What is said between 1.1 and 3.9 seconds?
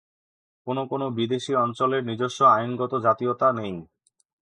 বিদেশি অঞ্চলের নিজস্ব আইনগত জাতীয়তা নেই।